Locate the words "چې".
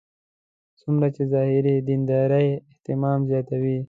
1.15-1.23